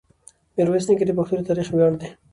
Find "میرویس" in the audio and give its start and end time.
0.55-0.85